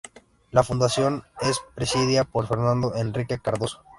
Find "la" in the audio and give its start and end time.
0.49-0.63